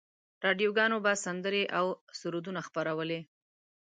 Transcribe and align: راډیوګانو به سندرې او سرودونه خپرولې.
راډیوګانو 0.45 0.97
به 1.05 1.11
سندرې 1.25 1.63
او 1.77 1.85
سرودونه 2.19 2.61
خپرولې. 2.67 3.19